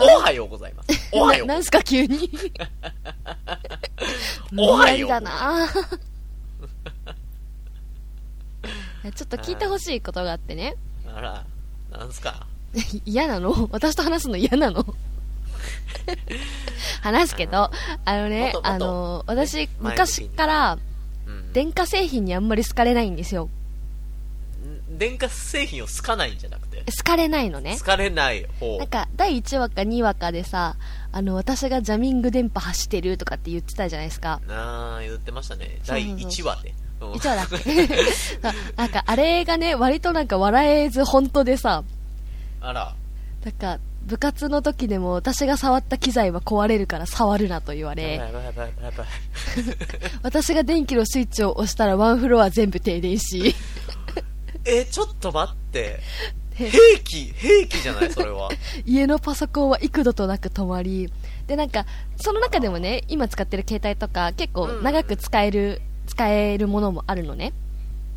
[0.00, 0.88] おはようございます。
[1.12, 1.54] おはような。
[1.54, 2.30] なんすか、急に。
[4.56, 5.66] おはようだな
[9.14, 10.76] ちょっと聞いてほしいことがあってね。
[11.14, 11.44] あら、
[11.90, 12.46] なんすか？
[13.06, 13.68] 嫌なの？
[13.72, 14.84] 私と話すの嫌なの？
[17.02, 17.70] 話すけど、
[18.04, 20.78] あのねあの、私、昔にから、
[21.26, 21.52] うん。
[21.52, 23.48] 電化製品にあんまり好かれないんですよ。
[24.98, 27.84] 電化製品を好かないんじゃなくて、好かれないのね好。
[27.84, 28.88] かれない方なん。
[28.88, 30.76] か、第1話か2話かでさ、
[31.12, 34.40] あの、私がジャミング電波走ってるとかって言ってたじゃないですか。
[34.48, 35.78] あー、言ってましたね。
[35.86, 36.70] 第1話で。
[36.70, 37.86] うん1話だ っけ
[38.76, 41.84] なんか、あれがね、割となんか笑えず本当でさ、
[42.60, 42.94] あら、
[43.44, 48.18] なんか、部活の時でも私が触った機材は壊れるから触るなと言われ。
[50.22, 53.54] 私が電気のスイッチを押したらワンフロア全部停電し、
[54.68, 56.00] え、ちょっと待って。
[56.54, 58.48] へ兵器、兵器じゃないそれは。
[58.84, 61.12] 家のパソコンは幾度となく止まり、
[61.46, 61.86] で、なんか、
[62.16, 67.52] その中でもね、今使ってる携帯とか結構長く使える、使えるものもあるのね。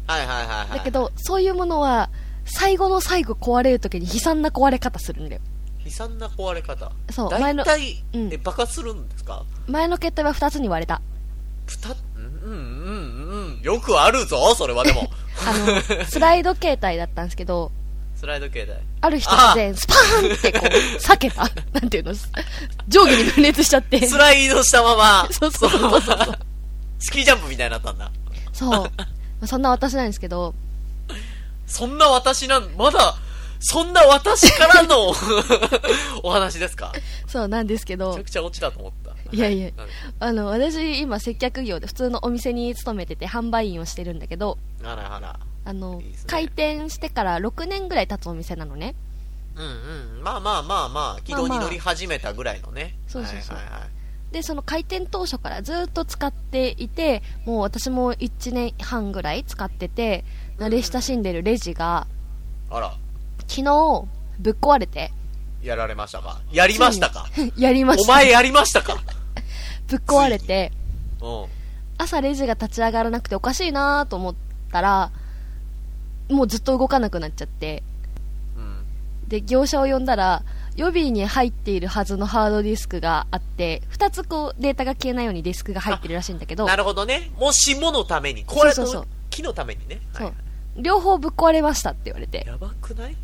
[0.08, 0.78] はいはいはいはい。
[0.80, 2.10] だけ、ど、そういうものは、
[2.46, 5.42] 最後の最後壊れる時に悲惨な壊れ方するんだよ。
[5.86, 6.92] 悲惨な壊れ方。
[7.12, 9.44] そう前の大体、うんえ、爆発するんですか？
[9.68, 11.02] 前の携帯は2つに割れた。
[11.68, 13.62] ふた、うんうんうんうん。
[13.62, 15.10] よくあるぞ、それはでも。
[15.46, 15.54] あ
[15.98, 17.72] の、スライド携帯だったんですけど、
[18.16, 18.74] スライド携帯。
[19.02, 21.50] ある日突然、スパーンってこう、避けた。
[21.74, 22.14] なんていうの？
[22.88, 24.06] 上下に分裂しちゃって。
[24.08, 26.18] スライドしたまま、そうそうそうそう。
[27.00, 28.12] スキージャンプみたいになったんだ。
[28.54, 28.70] そう。
[28.70, 28.92] ま
[29.44, 30.54] あそんな私なんですけど、
[31.66, 33.16] そんな私なん、まだ、
[33.60, 35.14] そんな私からの
[36.24, 36.92] お話ですか？
[37.28, 39.01] そうなんですけどめちゃく、ちゃオチだと思った。
[39.32, 39.40] い。
[39.40, 39.72] やいや。
[40.20, 45.40] あの、私今接客業で普通のお店に勤めてて販売員をしてるんだけど、あらあら。
[45.64, 48.96] あのいいね、開店してから6年ぐらい経つお店なのね。
[49.56, 49.64] うん
[50.18, 50.24] うん。
[50.24, 52.96] まあまあまあまあ、軌道に乗り始めたぐらいのね。
[53.08, 53.58] そうそうそう。
[53.58, 53.90] はいはいはい。
[54.34, 60.24] で、その開店当初からずっと使っていて、もう私も1年半ぐらい使ってて、
[60.58, 62.08] 慣れ親しんでるレジが、
[62.70, 62.96] あら、
[63.48, 64.06] 昨日、
[64.40, 65.12] ぶっ壊れて、
[65.62, 66.40] やられましたか？
[66.52, 67.28] やりましたか？
[67.58, 68.12] やりました。
[68.12, 68.98] お前やりましたか？
[69.92, 70.72] ぶっ壊れて、
[71.22, 71.46] うん。
[71.98, 74.36] 朝レジが立ち上がらなくておかしいなと思っ
[74.72, 75.12] たら、
[76.30, 77.84] もうずっと動かなくなっちゃって、
[78.56, 78.86] うん。
[79.28, 80.44] で、業者を呼んだら、
[80.78, 87.30] 予備に入っているはずのハードディスクがあって、二つこうデータが消えないようにディスクが入ってるらしいんだけどな、るほどね。
[87.38, 90.00] もしものために、壊れそう木のためにね。
[90.14, 90.34] そうはい
[90.78, 93.16] 両方ぶっ壊れましたって言われて、やばくない？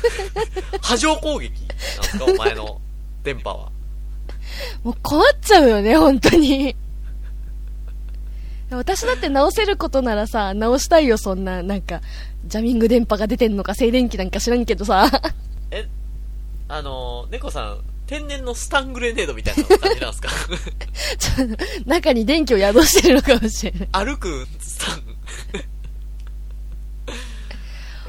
[0.82, 2.78] 波状攻撃なんですかお前の
[3.22, 3.72] 電波は。
[4.82, 6.76] もう困っちゃうよね、本当に。
[8.70, 12.00] 私だって直せることならさ、直したいよ、そんな、なんか、
[12.46, 15.10] ジャミング電波が出てんのか、静電気なんか知らんけどさ。
[15.70, 15.86] え、
[16.68, 20.28] あの、猫さん、天然のスタングレネードみたいな感じなんですか？
[21.18, 21.48] ちょっ
[21.84, 23.88] と中に電気を宿してるのかもしれない。
[24.06, 25.02] 歩くスタン。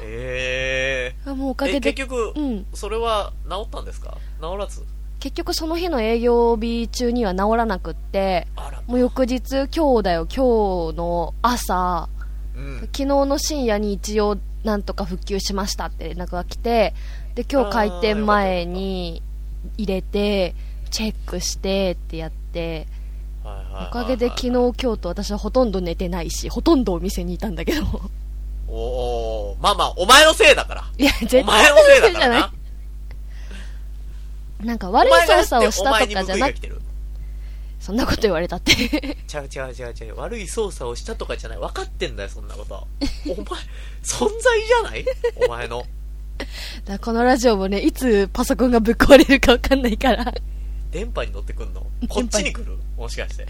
[0.08, 2.66] えあもうおかー、え、げで結、局、うん。
[2.74, 4.18] それは治ったんですか？
[4.40, 4.82] 治らず？
[5.20, 8.46] 結局その日の営業日中には治らなくって、
[8.86, 12.08] もう翌日、今日だよ、今日の朝、
[12.56, 12.80] うん。
[12.80, 16.94] 昨日の深夜に一応なんとか復旧しましたって連絡が来て、
[17.34, 19.22] で、今日開店前に
[19.76, 20.54] 入れて、
[20.90, 22.86] チェックしてってやって、
[23.44, 27.84] おかげで昨日今日と私はほとんど寝てないし、ほとんどお店にいたんだけど。
[28.68, 28.72] お
[29.52, 30.84] おまあまあ、お前のせいだから。
[30.98, 32.52] いや、絶対お前のせいだからな。
[34.62, 34.66] い。
[34.66, 36.80] なんか悪い操作をしたとかじゃなくくてる。
[37.78, 38.72] そんなこと言われたって。
[38.72, 40.16] 違 う違う違う違う。
[40.16, 41.58] 悪い操作をしたとかじゃない。
[41.58, 42.86] 分かってんだよ、そんなこと。
[43.26, 43.36] お前、
[44.02, 45.04] 存在じゃない？
[45.44, 45.84] お前の。
[46.38, 46.48] だか
[46.88, 50.34] らこのラジオもね、いつパソコンがぶっ壊れるかわかんないから、
[50.90, 51.86] 電波に乗ってくんの？
[52.08, 52.76] こっちに来る？
[52.96, 53.46] もしかして。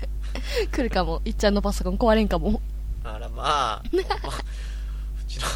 [0.72, 1.22] 来るかも。
[1.24, 2.60] いっちゃんのパソコン壊れんかも。
[3.04, 5.46] あら、まあ、 まあ、うちの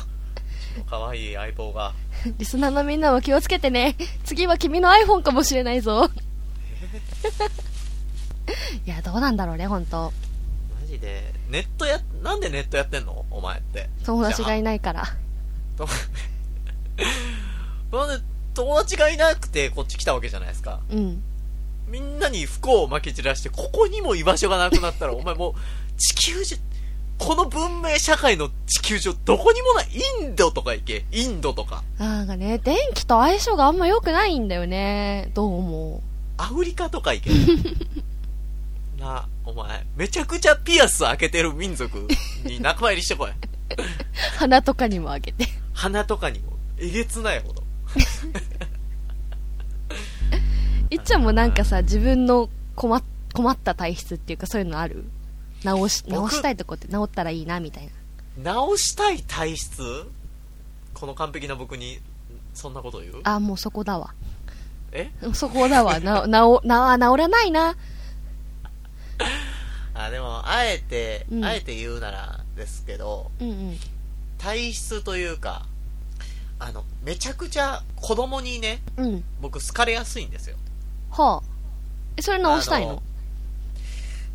[0.89, 1.93] 可愛い相棒が。
[2.39, 3.97] リスナーのみんなも気をつけてね。
[4.25, 6.11] 次は君の iPhone かもしれないぞ。
[8.85, 10.13] いや、どうなんだろうね、本当
[10.81, 13.25] マジで、ネットや、なんでネットやってんの？
[13.31, 13.89] お前って。
[14.05, 15.05] 友達がいないから。
[15.77, 15.89] と
[17.97, 18.25] なんで、
[18.55, 20.81] 友達がいなくてこっち来たわけじゃないですか。
[20.91, 21.23] うん。
[21.87, 25.55] みんなに不幸をまき散らして、ここにも居場所がなくなったら、お前もう、
[25.99, 26.59] 地球じゃ、
[27.21, 29.89] この文明社会の地球上、どこにもない。
[30.23, 31.05] インドとか行け。
[31.13, 31.85] インドとか。
[31.99, 35.31] なんかね、電気と相性があんま良くないんだよね。
[35.35, 36.03] どうも。
[36.39, 37.31] アフリカとか行け。
[38.99, 42.09] な、お前、めちゃくちゃピアス開けてる民族
[42.45, 43.31] に仲間入りしてこい。
[44.39, 45.47] 鼻とかにもあげて。
[45.75, 47.63] 鼻とかにも、えげつないほど。
[50.97, 53.03] っちゃんもなんかさ、自分の困っ
[53.33, 55.05] 困った体質っていうかそういうのある？
[55.65, 57.93] 直し、僕直したいとこって直ったらいいな、みたいな。
[58.53, 59.83] 直したい体質？
[60.95, 62.01] この完璧な僕に
[62.55, 63.21] そんなこと言う？
[63.25, 64.15] あ、もうそこだわ。
[64.93, 65.11] え？
[65.35, 65.99] そこだわ。
[66.01, 67.77] な、なお、な、治らないな。
[69.95, 73.79] あでもあえて、うんあえて言うならですけどうんうん。
[74.39, 75.67] 体質というか
[76.59, 79.25] あのめちゃくちゃ子供にねうん。
[79.43, 80.57] 僕好かれやすいんですよ
[81.11, 81.49] はあ。
[82.17, 83.03] え、それ直したいの？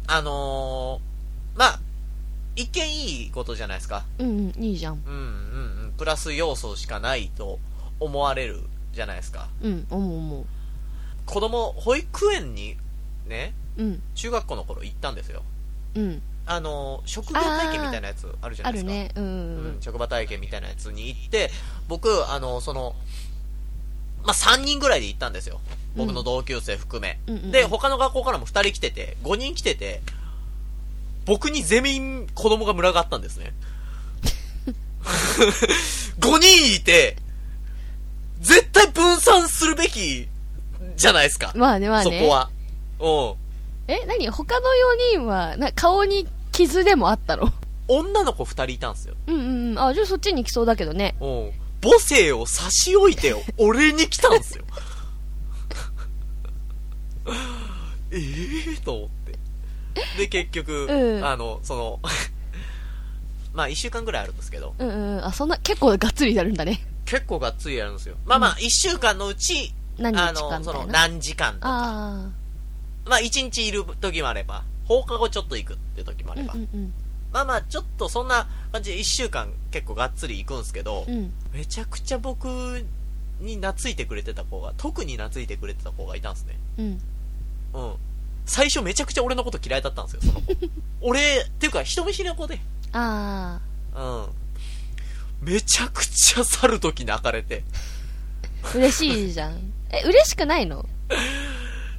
[0.07, 1.14] あのー
[1.55, 1.79] まあ
[2.55, 4.05] 一見いいことじゃないですか。
[4.19, 5.01] うんうん、いいじゃん。
[5.05, 7.59] うんうんうんプラス要素しかないと
[8.01, 8.59] 思われる
[8.93, 9.47] じゃないですか。
[9.61, 10.45] うん、思う思
[11.25, 12.77] 子供保育園に
[13.27, 13.83] ねう。
[13.83, 15.43] うん、中学校の頃行ったんですよ。
[15.95, 16.21] うん。
[16.47, 18.91] あの職業体験みたいなやつあるじゃなあいですか。
[18.91, 19.11] るね。
[19.15, 19.23] うん。
[19.23, 19.31] うう
[19.73, 21.49] んん、職場体験みたいなやつに行って
[21.87, 22.95] 僕あのその
[24.23, 25.59] まあ3人ぐらいで行ったんですよ。
[25.95, 30.01] 僕の同級生含め、うんで他の学校からも2人来てて5人来てて
[31.25, 33.53] 僕にゼミ子供が群がったんですね
[36.19, 37.17] 5人いて
[38.39, 40.27] 絶対分散するべき
[40.95, 42.19] じゃないですか、まあね、まあね。
[42.19, 42.49] そこは
[42.99, 43.45] うん
[43.87, 44.29] え、何？
[44.29, 44.65] 他の
[45.11, 47.51] 4人は、な、顔に傷でもあったの？
[47.87, 49.79] 女の子2人いたんですようんうんうん。
[49.79, 51.15] あ、じゃあそっちに来そうだけどね。
[51.19, 51.51] うん。
[51.83, 54.63] 母性を差し置いて、 俺に来たんすよ。
[58.11, 59.37] え えー、と思って。
[60.17, 61.99] で、結局、うんあの、その、
[63.53, 65.25] まあ、一週間ぐらいあるんですけど、うんうん。
[65.25, 66.85] あ、そんな、結構がっつりやるんだね。
[67.05, 68.15] 結構がっつりやるんですよ。
[68.25, 70.63] まあまあ、一週間のうち、何あの。
[70.63, 72.29] その、何時間とか、あ
[73.05, 76.93] まあ、一日いる時もあれば、放課後ちょっと行くって時もあれば、んうん
[77.31, 81.13] まあまあ、ちょっとそんな感じで一週間結構がっつり行くんですけど、うん。
[81.13, 81.33] うん。
[81.53, 82.47] めちゃくちゃ僕
[83.41, 86.55] に懐いてくれてた子が、特に懐いてくれてた子がいたんですね。
[86.77, 86.85] うん。
[87.73, 87.95] うん。
[88.45, 90.53] 最初めちゃくちゃ俺のこと嫌いだったんですよ、その子。
[91.01, 92.59] 俺、っていうか人見知りの子で。
[92.93, 93.59] あ
[93.95, 94.27] うん。
[95.41, 97.63] めちゃくちゃ去る時泣かれて。
[98.63, 98.71] あ。
[98.77, 99.73] 嬉しいじゃん。
[99.89, 100.85] え、嬉しくないの？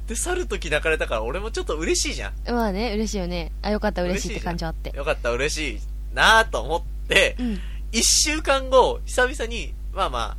[0.07, 2.33] で、去る時泣かれたから俺もちょっと嬉しいじゃん。
[2.49, 3.51] まあね、嬉しいよね。
[3.61, 4.95] あ、よかった、嬉しいって感情あって。
[4.95, 5.79] よかった、嬉しい
[6.13, 7.61] なぁと思って、うん。
[7.91, 10.37] 一週間後、久々に、まあまあ、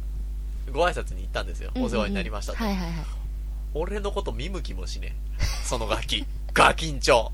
[0.73, 1.71] ご挨拶に行ったんですよ。
[1.77, 2.59] お世話になりましたと。
[2.59, 2.95] はいはいはい。
[3.75, 5.45] 俺のこと見向きもしねえ。
[5.65, 6.25] そのガキ。
[6.53, 7.31] ガキンチョ。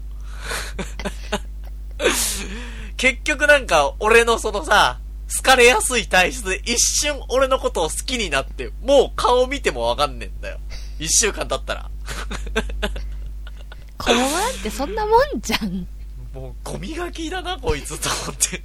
[2.97, 5.01] 結局なんか、俺のそのさ、
[5.37, 10.59] 好かれやすい体質で一瞬俺のことを好きになって、もう顔見てもわかんねえんだよ。
[10.99, 11.91] 一週間経ったら。
[13.99, 15.87] 子供なんてそんなもんじゃん。
[16.35, 18.61] もうゴミガキだな、こいつと思って。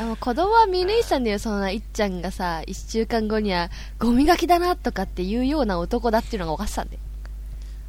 [0.00, 3.68] あの子供は見抜いてたんだよ、そんないっちゃんがさ、一週間後には、
[3.98, 7.00] ゴミガキだなとかっていうような男だっていうのが分かってたんだよ。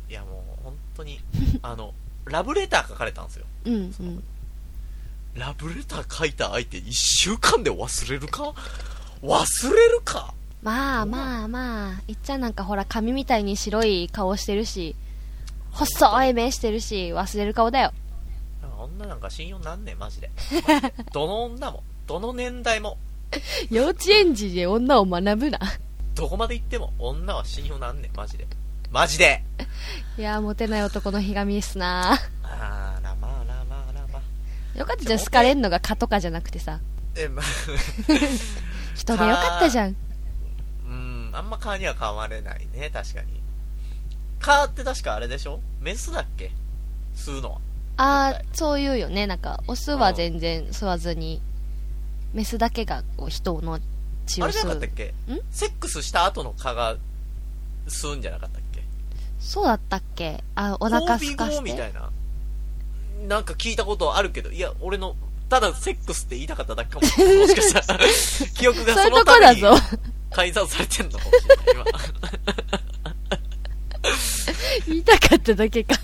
[0.09, 1.21] いやもう本当に、
[1.63, 1.93] あの、
[2.25, 3.45] ラブレター書かれたんですよ。
[3.63, 4.23] うん、うん。
[5.35, 8.53] ラブレター書いた相手一週間で忘れるか？
[9.23, 10.33] 忘れるか？
[10.61, 14.97] まあまあまあ、いっちゃんなんかほら、髪みたいに白い顔してるし、
[15.71, 17.93] 細い目してるし、忘れる顔だよ。
[18.83, 20.29] 女なんか信用なんねん、マジで。
[21.13, 22.97] どの女も、どの年代も、
[23.69, 25.59] 幼稚園児で女を学ぶな。
[26.13, 28.45] どこまで行っても女は信用なんねん、マジで。
[28.89, 29.41] マジで
[30.17, 34.77] いやー、モテない男のひがみですなあらまあらまあらまあ。
[34.77, 36.81] よかったじゃん、好かれんのが蚊とかじゃなくてさ。
[37.15, 37.41] え、ま、
[38.93, 39.95] 人でよかったじゃん。
[40.85, 43.41] うん、あんま蚊には噛まれないね、確かに。
[44.41, 45.61] 蚊って確かあれでしょ？
[45.79, 46.51] メスだっけ？
[47.15, 47.59] 吸うのは。
[47.95, 49.27] あー、そういうよね。
[49.27, 51.41] なんか、オスは全然吸わずに、
[52.33, 53.79] メスだけがこう人の
[54.25, 54.95] 血をあれじゃなかったっ吸う。
[54.95, 55.13] け？
[55.33, 55.39] ん？
[55.51, 56.95] セックスした後の蚊が
[57.87, 58.81] 吸うんじゃなかったっけ？
[59.39, 60.43] そうだったっけ？
[60.55, 61.55] あ、お腹すかして。
[61.57, 62.09] 後みたいな？
[63.27, 65.15] なんか聞いたことあるけど、いや、俺の、
[65.49, 67.05] ただセックスって言いたかっただけかも。
[67.05, 68.05] もしかしたら、
[68.57, 69.61] 記憶がそのために。
[70.31, 71.83] 改ざんされてんのかもしれない、今。
[74.87, 75.95] 言いたかっただけか。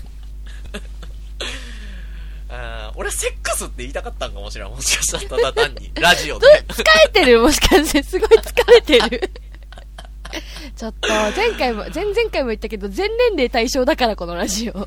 [2.50, 4.68] あー俺セックスって言いたかったんかもしれん。
[4.68, 6.46] もしかしたらただ単に、 ラジオで。
[6.68, 7.40] 疲れてる？
[7.42, 9.30] もしかして、すごい疲れてる？
[10.76, 14.80] ちょっと、前回も、前々回も言ったけど、全年齢対象だから、このラジオ。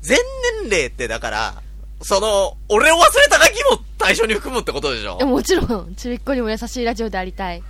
[0.00, 0.18] 全
[0.62, 1.62] 年齢ってだから、
[2.02, 5.18] その、俺を忘れたガキも対象に含むってことでしょ？
[5.26, 7.58] もちろん、ちびっこにも優しいラジオでありたい。
[7.58, 7.64] うっ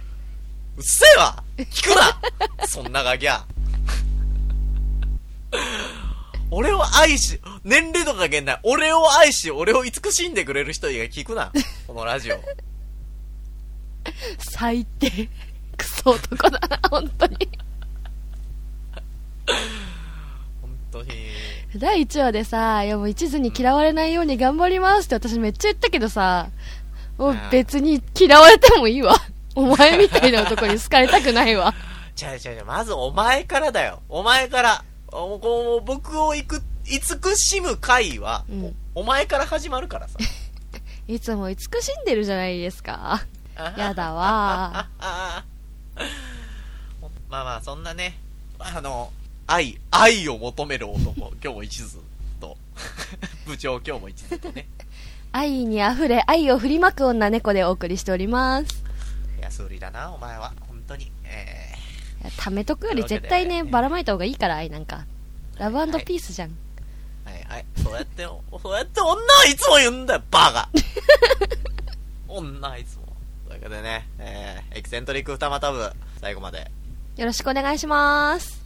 [0.82, 3.44] せえわ聞くなそんなガキは。
[6.54, 8.61] 俺を愛し、年齢とか限らない。
[8.64, 11.50] 俺を愛し、俺を慈しんでくれる人以外聞くな。
[11.88, 12.38] このラジオ。
[14.38, 15.30] 最低。
[15.78, 17.49] クソ男だな、本当に。
[20.61, 21.11] 本当に。
[21.75, 26.50] 第1話でさ、いやもう一途に嫌われないように頑張りますって私めっちゃ言ったけどさ、
[27.16, 29.14] もう別に嫌われてもいいわ。
[29.54, 31.73] お前みたいな男に好かれたくないわ。
[32.21, 34.02] 違う違う違う、まずお前からだよ。
[34.11, 34.85] お前から。
[35.12, 38.64] おこう僕をいく、慈しむ会は、うん
[38.95, 40.19] おお前から始まるからさ。
[41.09, 43.23] いつも慈しんでるじゃないですか。
[43.76, 44.88] やだわ。
[44.99, 46.04] あー
[47.28, 48.19] まあまあ、そんなね、
[48.59, 49.12] あの、
[49.47, 52.02] 愛、愛を求める男、 今日も一途
[52.40, 52.57] と、
[53.47, 54.66] 部長今日も一途とね、
[55.33, 58.85] 愛に溢れ、愛を振りまく女猫でお送りしております。
[59.40, 60.52] 安売りだな、お前は。
[60.69, 61.11] 本当に。
[61.25, 61.51] えいや
[62.30, 65.04] 貯めとくより絶対ね、ばらまいた方がいいから、愛なんか。
[65.58, 66.48] ラブピースじゃん。
[66.48, 66.52] ー、
[67.30, 67.64] はいはい。
[67.82, 70.68] そうやって、そうやって女はいつも言うんだよ、バカ
[72.28, 73.02] 女はいつも。
[73.48, 76.70] というわけでね、えー、エキセントリック二股部、最後まで
[77.16, 78.62] よろしくお願いします。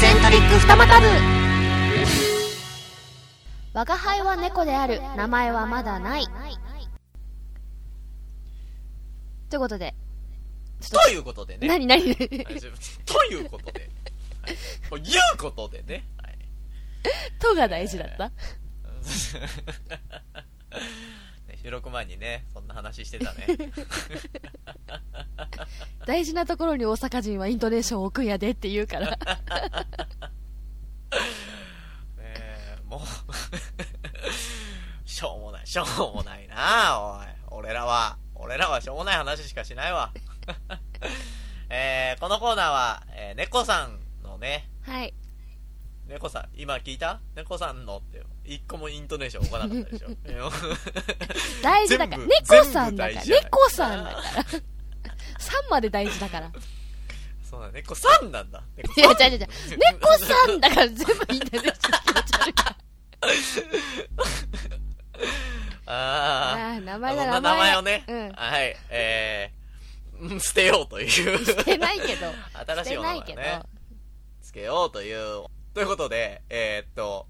[0.00, 1.06] セントリック二股部
[3.72, 5.00] 我が輩は猫である。
[5.16, 6.26] 名前はまだない。
[9.48, 9.94] ということで。
[10.90, 11.68] ということでね。
[11.68, 12.02] 何何？
[12.02, 12.24] はいと
[13.30, 13.88] いうことで。
[14.90, 15.04] はい、という
[15.38, 16.04] ことでね。
[16.22, 16.38] はい
[17.38, 18.28] とが大事だった？
[18.28, 18.34] ね
[21.62, 23.46] 収録前にね、そんな話してたね。
[26.06, 29.10] 大事なところに大阪人はイントネーションを置くんやでって言うから。
[29.10, 29.18] ね
[32.22, 33.00] えもう、
[35.08, 37.26] しょうもない、しょうもないなおい。
[37.50, 40.12] 俺らは、俺らはしょうもない話しかしないわ。
[41.68, 45.12] えー、このコーナーは、えー、猫さんのね、はい。
[46.06, 47.20] 猫さん、今聞いた？
[47.36, 50.50] 猫さんのって、一個もイントネーション置かなかったでしょ。
[51.62, 52.24] 大事だから。
[52.24, 53.24] 猫さんだから。
[53.24, 54.42] 猫さんだから。
[54.42, 54.60] 3
[55.70, 56.50] まで大事だから。
[57.48, 58.60] そうだ、猫さんなんだ。
[58.76, 59.48] 猫いや、違う違う。
[59.78, 61.72] 猫さんだから全部いいんだよね。
[61.80, 62.76] 気持ち悪いから。
[65.86, 66.98] ああー名あ。
[66.98, 69.52] 前だそんな名前をね、うんはい、え
[70.40, 71.08] 捨てようという。
[71.08, 72.32] してないけど。
[72.66, 73.62] 新しいお名前をしてないね、
[74.42, 75.46] つけようという。
[75.72, 77.28] ということで、えーっと、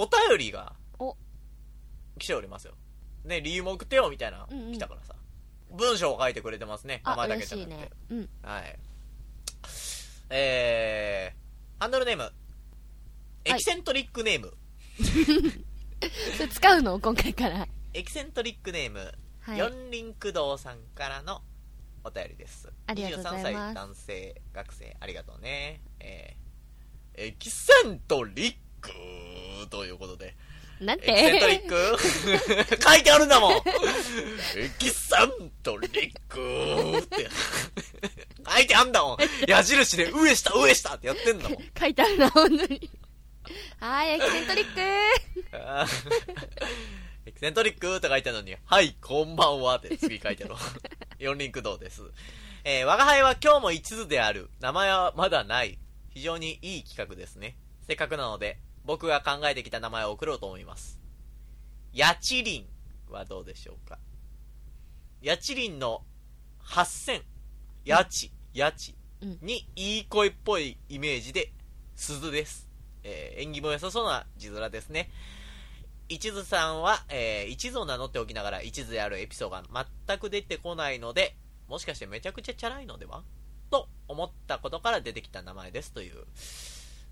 [0.00, 1.16] お便りがお、
[2.20, 2.74] 来ておりますよ。
[3.24, 5.16] ね、理由も送ってよみたいな、うんうん来たからさ。
[5.72, 7.02] 文章を書いてくれてますね。
[7.04, 7.74] 名あ、前だけじゃなくて。
[7.74, 8.28] 嬉しいね。
[8.44, 8.48] うん。
[8.48, 8.78] はい。
[10.30, 12.32] えー、ハンドルネーム、
[13.44, 14.56] エキセントリックネーム、
[16.36, 17.00] それ使うの？
[17.00, 17.66] 今回から。
[17.92, 19.58] エキセントリックネーム、はい。
[19.58, 21.42] 四輪駆動さんからの
[22.04, 22.72] お便りです。
[22.86, 25.82] ありがとうございます23歳男性学生、ありがとうね。
[25.98, 28.90] えー、エキセントリック
[29.70, 30.36] ということで、
[30.80, 33.62] なんエキセントリてック 書いてあるんだもんエ
[34.78, 37.28] キセントリックって
[38.48, 39.18] 書いてあんだもん
[39.48, 42.90] 矢印で上下上下ってやってんだもん書いてあるな、本当に。
[43.80, 44.74] はーい、エキセントリッ
[45.50, 45.88] クあー
[47.26, 50.54] エキセントリックって書いてあるのに、はい、こんばんはって次書いてある。
[51.18, 52.02] 四輪駆動です。
[52.64, 54.48] えー、我が輩は今日も一途である。
[54.60, 55.78] 名前はまだない。
[56.10, 57.56] 非常にいい企画ですね。
[57.86, 58.58] せっかくなので、
[58.88, 60.98] 僕が考えてきた名前を送ろうと思います。
[61.92, 63.98] ヤチリンはどうでしょうか？
[65.20, 66.00] ヤチリンの
[66.64, 67.20] 8000、
[67.84, 71.52] ヤチ、ヤチうんにいい声っぽいイメージで、
[71.96, 72.66] 鈴です。
[73.04, 75.10] えー縁起も良さそうな字面ですね。
[76.08, 81.36] 一途さんは、えー一途を名乗っておきながら一途であるエピソードが全く出てこないので、
[81.68, 83.22] もしかしてめちゃくちゃチャラいのでは？
[83.70, 86.24] と思ったことから出てきた名前ですという、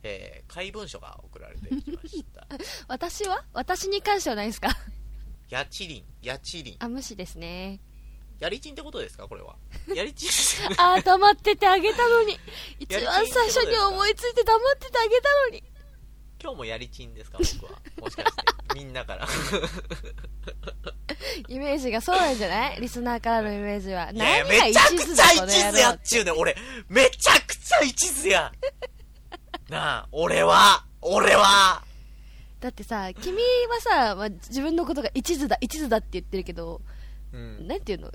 [0.03, 2.47] えー、怪文書が送られてきました。
[2.89, 3.45] 私は？
[3.53, 4.69] 私に関してはないですか？
[5.49, 6.77] やちりん、やちりん。
[6.81, 7.81] あ、無視ですね。
[8.39, 9.27] やりちんってことですか？
[9.27, 9.57] これは。
[9.95, 10.29] やりちん
[10.81, 12.39] あー、黙っててあげたのに。
[12.79, 15.65] 一番最初に思いついて黙っててあげたのに。
[16.39, 17.39] 今日もやりちんですか？
[17.61, 17.81] 僕は。
[18.01, 18.43] もしかして。
[18.75, 19.27] みんなから。
[21.49, 22.81] イメージがそうなんじゃない？
[22.81, 24.11] リスナーからのイメージは。
[24.13, 26.57] いやいや何がめちゃくちゃ一途やっちゅうねん俺。
[26.89, 28.53] めちゃくちゃ一途や。
[29.69, 31.83] なあ、俺は、俺は。
[32.61, 36.81] だってさ、君はさ、まあ、自分のことが一途だ、一途だって言ってるけど、
[37.33, 37.67] うん。
[37.67, 38.09] なんていうの？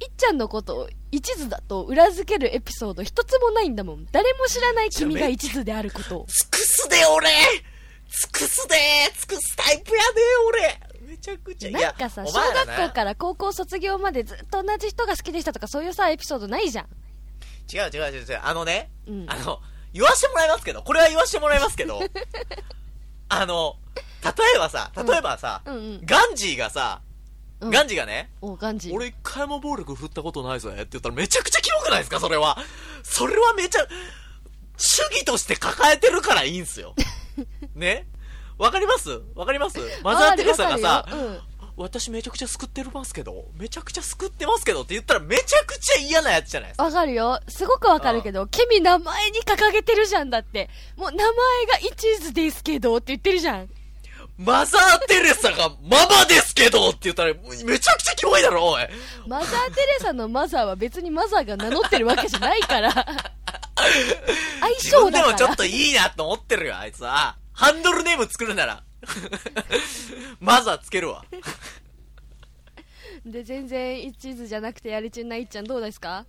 [0.00, 4.06] いっちゃんのことを一途だと裏付けるエピソード一つもないんだもん。
[4.12, 6.26] 誰も知らない君が一途であることを。
[6.28, 8.76] 尽くすで俺尽くすで
[9.18, 11.70] 尽くすタイプやで俺めちゃくちゃ。
[11.72, 16.86] なんかさ、お小学校から高校卒業までずっと同じ人が好きでしたとかそういうさ、エピソードないじゃん。
[17.72, 18.40] 違う違う違う違う。
[18.40, 19.58] あのね、うんあの、
[19.92, 22.00] 言わしてもらいますけど、これは言わしてもらいますけど、
[23.30, 23.76] あの、
[24.24, 26.00] 例えばさ、例えばさ、うんうん。
[26.04, 27.00] ガンジーがさ、
[27.60, 28.94] うんガンジーがね、お、ガンジー。
[28.94, 32.56] 俺一回も暴力振ったことないぞって言ったらめちゃくちゃキモくないですかそれは。
[33.02, 33.84] それはめちゃ、
[34.76, 36.94] 主義として抱えてるからいいんすよ。
[37.74, 38.06] ね？
[38.58, 39.22] わかります？
[39.34, 39.78] わかります？
[40.04, 41.42] マザー・テレサがさわ、かるよ
[41.78, 46.84] 私めちゃくちゃ救ってるますけど、めちゃくちゃ救ってますけどって言ったらめちゃくちゃ嫌なやつじゃないですか。
[46.84, 46.92] うん。
[46.92, 47.40] わかるよ。
[47.46, 50.68] すごくわかるけど、君名前に掲げてるじゃんだって。
[50.96, 51.32] もう名前
[51.66, 53.68] が一途ですけどって言ってるじゃん。
[54.36, 58.82] マザー・テレサがママですけどって言ったらめちゃくちゃキモいだろ、おい。
[59.26, 62.92] マザー・テレサのマザーは別にマザーが名乗ってるわけじゃないから。
[64.60, 65.32] 相性だから。
[65.32, 67.36] もちょっといいなと思ってるよ、あいつは。
[67.52, 68.82] ハンドルネーム作るなら。
[70.40, 71.24] マザーつけるわ。
[73.24, 76.26] で、全然一途じゃなくてやりちんないっちゃんどうですか？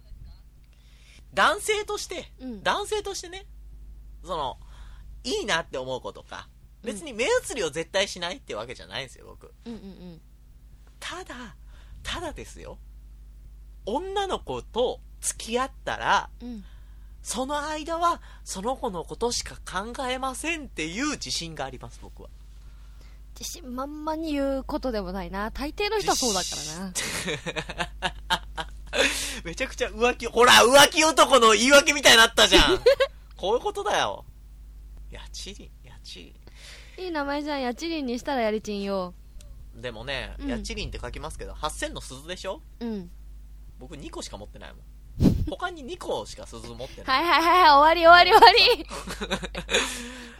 [1.33, 3.45] 男性として、うん男性としてね、
[4.23, 4.59] その、
[5.23, 6.49] いいなって思う子とか、
[6.83, 9.53] 別に目移りを絶対しないってわけじゃないんですよ、僕。
[9.65, 10.21] うんうんうん。
[10.99, 11.55] ただ、
[12.03, 12.79] ただですよ。
[13.85, 16.65] 女の子と付き合ったら、うん。
[17.21, 22.29] その間は、その子のことしか考えませんっていう自信があります、僕は。
[23.39, 25.51] 自信満々に言うことでもないな。
[25.51, 28.69] 大抵の人はそうだからな。
[29.45, 32.79] めちゃくちゃ浮気、ほら、浮気男の言い訳みたいになったじゃん。
[33.37, 34.25] こういうことだよ。
[35.09, 36.19] やちりん、やち
[36.97, 37.61] りいい名前じゃん。
[37.61, 39.13] やちりんにしたらやりちんよ。
[39.77, 39.81] ん。
[39.81, 42.61] でもね、うんやちりんって書きますけど、8000の鈴でしょ？
[42.81, 43.09] うん。
[43.79, 44.81] 僕2個しか持ってないもん。
[45.49, 47.23] 他に2個しか鈴持ってない。
[47.23, 48.85] はいはいはいはい、終わり終わり終わり。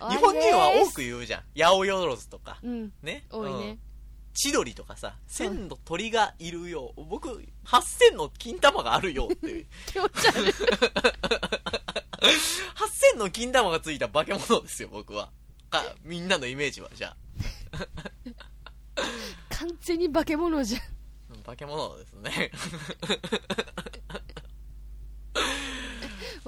[0.16, 0.94] 日本人は多く。
[0.96, 1.44] く言うじゃん。
[1.58, 2.58] 八百万とか。
[2.64, 2.94] うん。
[3.02, 3.26] ね？
[3.30, 3.80] 多いねうん。
[4.34, 6.94] 千鳥とかさ、千の鳥がいるよ。
[6.96, 9.66] 僕、8000の金玉があるよって。
[9.92, 10.54] 気持ち悪い。
[13.14, 15.30] 8000の金玉がついた化け物ですよ、僕は。
[15.70, 17.16] か、みんなのイメージは、じゃ
[19.50, 20.82] 完全に化け物じゃん
[21.44, 22.52] 化け物ですね。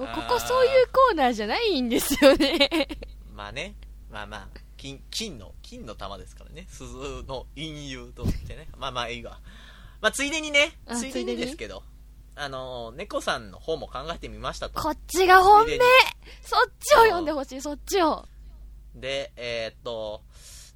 [0.06, 2.88] ここそういうコーナーじゃないんですよね。
[3.34, 3.74] まあね。
[4.10, 6.66] まあまあ、金、金の、金の玉ですからね。
[6.68, 8.68] 鈴の隠喩としてね。
[8.76, 9.40] まあまあいいわ。
[10.00, 11.82] まあついでにね、あついでにですけど、
[12.34, 14.80] あのー、猫さんの方も考えてみましたと。
[14.80, 15.78] こっちが本命
[16.42, 18.26] そっちを読んでほしい、そっちを。
[18.94, 20.22] で、えーっと、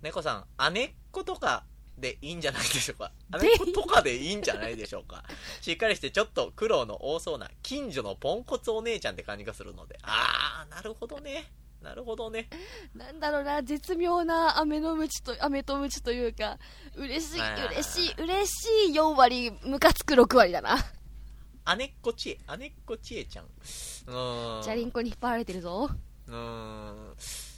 [0.03, 1.65] 猫さん、姉っ子とか
[1.99, 3.13] でいいんじゃないでしょうか。
[3.41, 5.25] で姉っ子とかでいいんじゃないでしょうか。
[5.61, 9.99] しっかりしてちょっと苦労の多そうな近所のポンコツお姉ちゃんって感じがするので。
[10.03, 11.51] あー、なるほどね。
[11.83, 12.49] なるほどね。
[12.95, 16.59] なんだろうな、絶妙な飴のムチと、飴とムチというか、
[16.97, 20.77] 嬉しい、嬉しい、嬉しい4割、ムカつく6割だな。
[21.77, 23.45] 姉っ子ちえ、姉っ子ちえちゃん。
[23.45, 24.63] うーん。
[24.63, 25.91] チャリンコに引っ張られてるぞ。
[26.27, 27.17] うーん。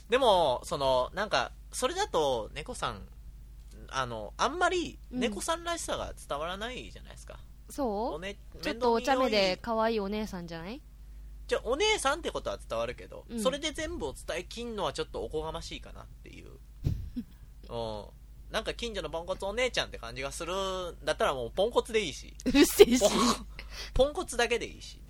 [0.09, 3.07] でも、その、なんか、それだと、猫さん、
[3.91, 5.19] あの、あんまり、うん。
[5.19, 7.39] 猫さんらしさが伝わらないじゃないですか。
[7.69, 8.13] そう？
[8.15, 10.81] おね、ちょっとお茶目で可愛いお姉さんじゃない？
[11.47, 13.41] じゃあお姉さんってことは伝わるけど、うん。
[13.41, 16.49] それで全部を伝えきんのはちょっとおこがましいかなっていう。
[17.73, 18.05] うん。
[18.51, 22.33] なんか近所のポンコツお姉ちゃんって感じがするんだったらもうポンコツでいいし。
[22.45, 23.03] うるせえし。
[23.93, 24.09] ポ。
[24.09, 25.01] ンコツだけでいいし、ね、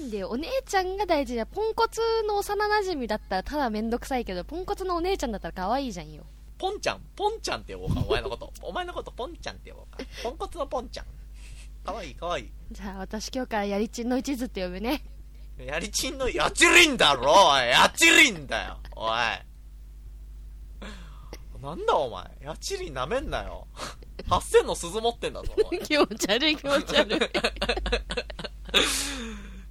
[0.00, 1.46] なんでお姉ちゃんが大事だ。
[1.46, 6.26] ポンコツの幼馴染だったらただめんどくさいけど、ポンコツのお姉ちゃんだったら可愛いじゃんよ。
[6.58, 8.00] ポンちゃんポンちゃんって呼ぼうか。
[8.06, 8.52] お前のこと。
[8.62, 10.04] お前のことポンちゃんって呼ぼうか。
[10.22, 11.06] ポンコツのポンちゃん。
[11.84, 12.52] かわいいかわいい。
[12.72, 15.02] じゃあ私今日からやりちんの一途って呼ぶね。
[15.58, 17.68] やりちんのやちりんだろおい。
[17.68, 19.10] やちりんだよおい。
[21.62, 22.24] なんだお前。
[22.42, 23.66] やちりんなめんなよ。
[24.28, 25.78] 8000の鈴持ってんだぞおい。
[25.80, 27.18] 気持ち悪い気持ち悪い。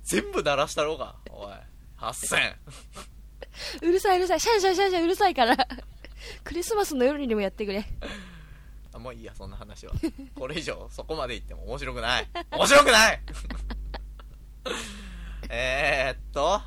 [0.04, 1.54] 全部鳴らしたろうがおい。
[1.98, 2.56] 8000
[3.82, 4.40] うるさいうるさい。
[4.40, 5.56] シャンシャンシャンシャンうるさいから。
[6.44, 7.86] クリスマスの夜にでもやってくれ。
[8.94, 9.94] あもういいやそんな話は。
[10.36, 12.28] これ以上そこまで言っても面白くない。
[12.52, 13.22] 面白くない！
[15.50, 16.62] えーっと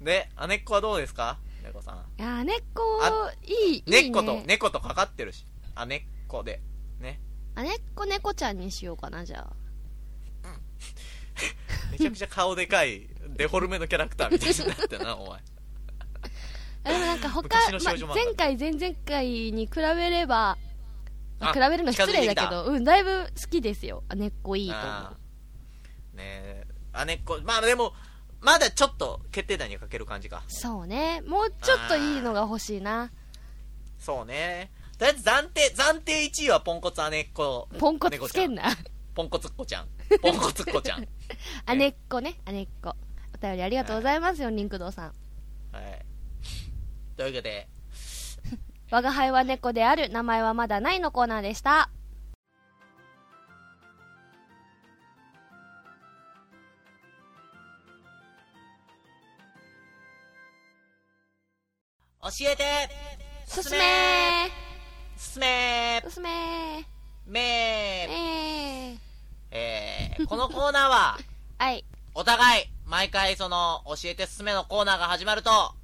[0.00, 1.38] で姉っ子はどうですか？
[1.62, 2.20] 猫さん。
[2.20, 4.02] いやー、猫あ、いい、いいね。
[4.02, 5.46] 猫と猫とかかってるし。
[5.88, 6.60] 姉っ子で。
[7.00, 7.20] ね。
[7.54, 9.52] あ、猫猫ちゃんにしようかな、じゃあ。
[11.90, 15.38] めちゃくちゃ顔でかいデフォルメのキャラクターみたいになってなお前。
[15.38, 15.42] あ
[16.92, 20.58] でもなんか他、ま少女漫画前回、前々回に比べれば、
[21.40, 24.04] 比べるの失礼だけど、うん、だいぶ好きですよ。
[24.08, 26.66] あ、猫いいと思あーねえ
[27.06, 27.92] 姉っ子まあでも
[28.40, 30.52] まだちょっと決定打にかける感じかう。
[30.52, 31.22] そうね。
[31.26, 33.10] もうちょっといいのが欲しいな。
[33.98, 38.76] そうねとりあえず暫定暫定1位はポンコツ姉っ子ポンコツつけんなな。
[39.14, 39.88] ポンコツっ子ちゃん
[40.20, 41.08] ポンコツっ子ちゃん
[41.66, 42.94] あねっこね、あねっこ。
[43.34, 45.14] お便りありがとうございますよ、リンクドーさん。
[45.72, 46.13] はい
[47.16, 47.68] というわけで。
[48.90, 51.90] 我が輩は猫である、名前はまだないのコーナーでした。
[62.22, 62.64] 教えて。
[63.46, 64.50] すすめ。
[65.16, 66.02] すすめ。
[66.02, 66.30] ーすすめ。
[66.30, 66.84] ー
[67.26, 67.40] め。
[68.10, 68.98] えー。
[69.50, 71.18] えー、このコーナーは、
[71.58, 71.84] はい。
[72.14, 75.74] お互い、毎回その、教えてすすめのコーナーが始まると、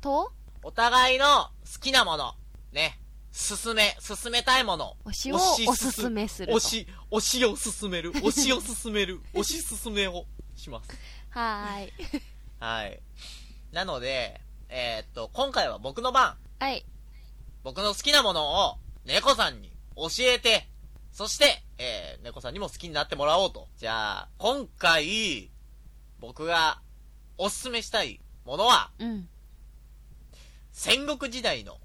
[0.00, 0.32] と？
[0.66, 2.32] お互いの好きなもの、
[2.72, 2.98] ね、
[3.32, 5.36] 進め、進めたいもの、推しを
[5.68, 10.24] おすすめすると推し、推しを進める、推しを進める、 推し進めを
[10.56, 10.90] します。
[11.28, 11.92] はーい。
[12.60, 12.98] はい。
[13.72, 16.86] なので、えーっと、今回は僕の番、はい。
[17.62, 20.66] 僕の好きなものを、猫さんに教えて、
[21.12, 23.68] そして、えー、猫さんにも好きになってもらおうと。
[23.76, 25.50] じゃあ、今回、
[26.20, 26.80] 僕が
[27.36, 29.28] おすすめしたいものは、うん。
[30.76, 31.78] 戦国時代の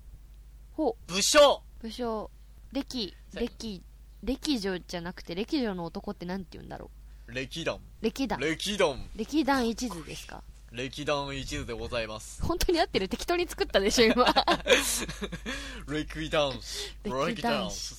[0.74, 1.62] ほ武将。
[1.84, 1.84] う。
[1.84, 2.32] 武将。
[2.74, 3.84] 歴、せ歴、
[4.24, 6.90] 歴女じゃなくて、歴女の男ってなんて言うんだろ
[7.28, 7.76] 歴団。
[7.76, 7.80] う。
[8.02, 8.40] 歴団。
[8.40, 9.10] 歴団。
[9.16, 10.42] 歴団一途ですか？
[10.72, 12.42] 歴団一途でございます。
[12.42, 13.08] 本当に合ってる？
[13.08, 14.26] 適当に作ったでしょ、今。
[15.88, 16.96] 歴団士。
[17.06, 17.94] 歴団士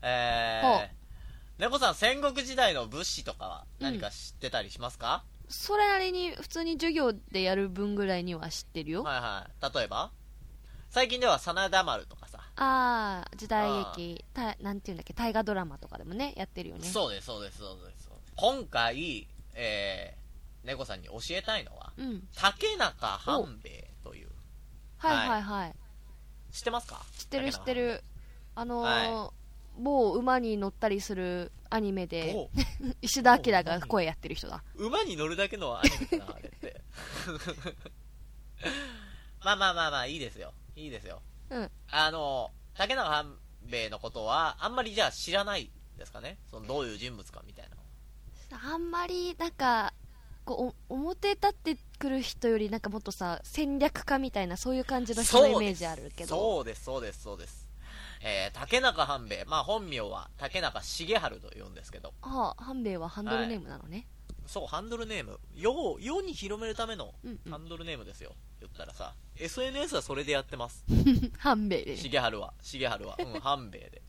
[0.00, 9.02] えー、猫さん戦国時代の武士とかは何か知ってたりしますか、それなりに普通に授業でやる分ぐらいには知ってるよ。
[9.02, 9.74] はいはい。
[9.74, 10.10] 例えば？
[10.90, 12.38] 最近では真田丸とかさ。
[12.56, 16.88] ああ、時代劇、たなんていうんだっけ、大河ドラマとかでもね、やってるよね。
[16.88, 18.10] そうです、そうです、そうです。
[18.36, 22.28] 今回、えー、猫さんに教えたいのは、うん。
[22.34, 24.30] 竹中半兵衛という。
[24.98, 25.74] はいはいはい。
[26.52, 27.04] 知ってますか？
[27.18, 27.74] 知ってる知って。
[27.74, 28.04] る。
[28.54, 29.32] あのーは
[29.78, 32.50] 某馬に乗ったりするアニメで、お
[33.02, 34.62] 石田明が声やってる人だ。
[34.74, 36.80] 馬に乗るだけのアニメかな、あれって。
[39.44, 40.52] まあまあまあまあ、いいですよ。
[40.74, 41.20] いいですよ。
[41.50, 41.70] うん。
[41.90, 43.38] あの、竹中半
[43.70, 46.38] 兵衛のことは、あんまりじゃあ知らないですかね？
[46.50, 47.82] その、どういう人物かみたいなの。
[48.72, 49.92] あんまり、なんか、
[50.44, 56.36] こう、お表立ってくる人より、なんかもっとさ、戦略家みたいな、そういう感じの人のイメージあるけど。
[56.36, 57.65] そうです、そうです、そうです。
[58.20, 59.44] えー、竹中半兵衛。
[59.46, 62.12] まあ本名は竹中重春と言うんですけど。
[62.22, 64.06] ああ、半兵衛はハンドルネームなのね。
[64.46, 65.40] そう、ハンドルネーム。
[65.54, 68.32] 世を、世に広めるためのうんうんハンドルネームですよ。
[68.60, 69.14] 言ったらさ。
[69.36, 70.84] SNS はそれでやってます。
[71.38, 71.96] 半兵衛で、ね。
[71.96, 72.54] 重春は。
[72.62, 73.16] 重春は。
[73.18, 74.02] うん、半兵衛で。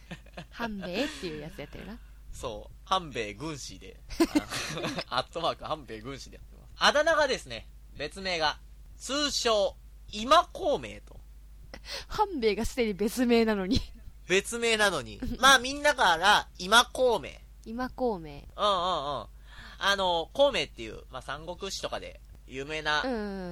[0.50, 1.98] 半兵衛っていうやつやってるな。
[2.32, 3.98] そう、半兵衛軍師で。
[5.08, 6.72] あ アットマーク半兵衛軍師でやってます。
[6.76, 7.66] あだ名がですね、
[7.96, 8.60] 別名が、
[8.96, 9.76] 通称、
[10.12, 11.17] 今孔明と。
[12.08, 13.80] 半兵衛がすでに別名なのに。
[14.28, 15.20] 別名なのに。
[15.38, 17.30] まあみんなから、今孔明。
[17.64, 18.30] 今孔明。
[18.30, 19.26] うんうんうん。
[19.80, 23.04] あの、孔明っていう、まあ三国志とかで有名な、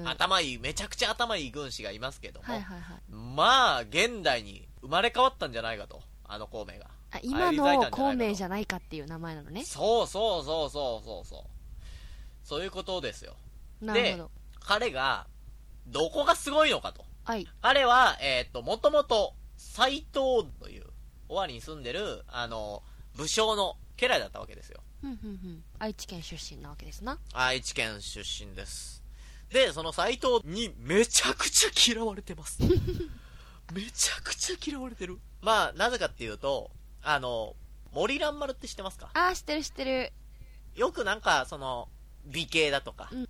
[0.07, 2.47] 頭いい、めちゃくちゃ頭いい軍師がいますけども。
[2.47, 2.79] はいはい。
[3.11, 6.03] まあ、現代に生まれ変わったんじゃないかと。
[6.25, 6.91] あの孔明が。
[7.13, 9.65] あ、今の孔明じゃないかっていう名前なのね。
[9.65, 11.41] そうそうそうそうそうそう。
[12.43, 13.37] そういうことですよ。
[13.81, 14.31] なるほど。
[14.61, 15.27] 彼が、
[15.87, 17.05] どこがすごいのかと。
[17.27, 17.47] はい。
[17.61, 20.85] 彼は、えーっと、もともと、斎藤という、
[21.29, 22.83] 尾張に住んでる、あの、
[23.17, 24.81] 武将の家来だったわけですよ。
[25.01, 25.65] ふんふんふん。
[25.81, 27.19] 愛知県出身なわけですな。
[27.33, 29.03] 愛知県出身です。
[29.51, 32.59] で、その斎藤にめちゃくちゃ嫌われてます。
[33.73, 35.19] めちゃくちゃ嫌われてる。
[35.41, 36.71] まあ、なぜかっていうと、
[37.03, 37.57] あの、
[37.93, 39.11] 森蘭丸って知ってますか？
[39.15, 40.13] あー、知ってる知ってる。
[40.77, 41.89] よくなんか、その、
[42.27, 43.27] 美形だとか、ううんん、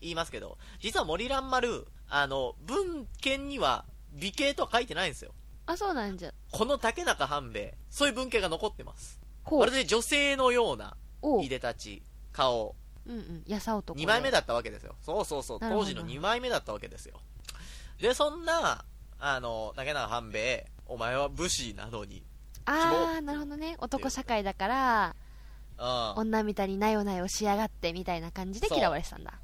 [0.00, 5.32] 言いますけど、実は森蘭丸、あの、文献には美形とは書いてないんですよ。
[5.66, 6.32] あ、そうなんじゃ。
[6.52, 9.20] この竹中半兵衛、そういう文献が残ってます。
[9.42, 9.72] ほうまる。
[9.72, 10.96] で女性のような、
[11.42, 12.74] いでたち、顔、
[13.06, 13.44] うんうん。
[13.46, 14.04] やさ男で。
[14.04, 14.94] 2枚目だったわけですよ。
[15.02, 17.20] そうそうそう、当時の2枚目だったわけですよ。
[18.00, 18.84] で、そんな、
[19.18, 22.22] あの、竹中半兵衛、お前は武士なのに、
[22.66, 23.76] あー、なるほどね。
[23.78, 25.16] 男社会だから、
[25.78, 26.20] うん。
[26.20, 29.34] 女みたいになよなよしやがってみたいな感じで嫌われてたんだ。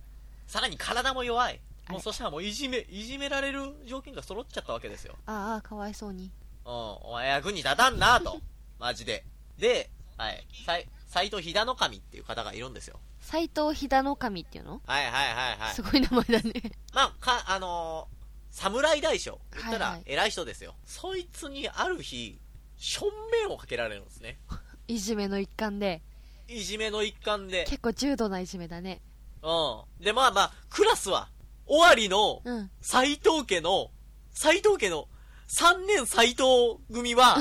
[0.47, 1.61] さらに体も弱い。
[1.89, 5.17] もうそしたらもういじめ、いじめられる条件が揃っちゃったわけですよ。
[5.27, 6.31] あーあー、かわいそうに。
[6.65, 8.41] うん、お前役に立たんなと。
[8.79, 9.25] マジで。
[9.59, 10.47] で、はい。
[10.65, 12.99] 斎斎藤秀の神っていう方がいるんですよ。
[13.21, 14.81] 斎藤秀の神っていうの？
[14.87, 15.83] はいはいはいはいす。
[15.83, 16.53] ごい名前だね。
[16.95, 19.41] まあ、か、あのー侍大将。
[19.55, 20.75] 言ったらはいはい偉い人ですよ。
[20.85, 22.39] そいつにある日、
[22.77, 24.39] 正面をかけられるんですね。
[24.89, 26.03] いじめの一環で。
[26.49, 27.65] いじめの一環で。
[27.65, 29.01] 結構重度ないじめだね。
[29.43, 30.05] うん。
[30.05, 31.29] で、まあまあ、クラスは、
[31.75, 32.71] 尾張のうん。
[32.83, 33.91] 斎藤家の、
[34.35, 35.09] 斎藤家の
[35.47, 37.39] 三年斎藤組は、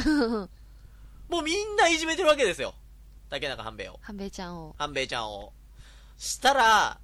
[1.27, 2.73] もうみんないじめてるわけですよ。
[3.29, 3.99] 竹中半兵衛を。
[4.01, 4.75] 半兵衛ちゃんを。
[4.77, 5.53] 半兵衛ちゃんを。
[6.17, 6.99] したら、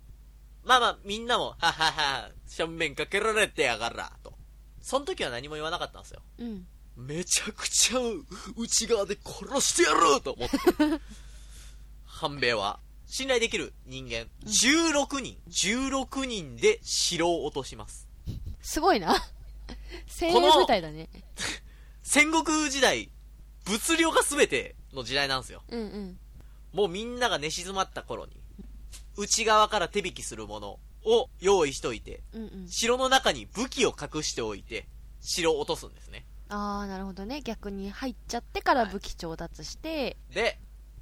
[0.64, 4.34] まあまあ、みんなも、ははは、正面かけられてやがら、と。
[4.82, 6.22] その時は何も言わなかったんですよ。
[6.38, 6.68] うん。
[6.96, 8.00] めちゃくちゃ
[8.56, 10.58] 内側で殺してやると思って。
[12.06, 18.08] 半兵衛は、信頼できる人間、16人、16人で城を落とします。
[18.62, 19.16] すごいな。
[20.08, 21.10] 精鋭部隊だね。
[22.04, 23.10] 戦国時代、
[23.66, 25.64] 物量が全ての時代なんですよ。
[25.70, 26.20] うんうん。
[26.74, 28.42] もうみんなが寝静まった頃に、
[29.16, 32.68] 内側から手引きするものを用意しといて、うんうん。
[32.70, 34.86] 城の中に武器を隠しておいて、
[35.22, 36.26] 城を落とすんですね。
[36.50, 37.42] あー、なるほどね。
[37.42, 40.60] 逆に入っちゃってから武器調達して、で、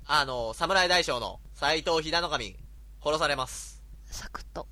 [0.08, 2.56] あの、侍大将の斎藤秀の神、
[3.04, 3.82] 殺されます。
[4.06, 4.68] サクッと。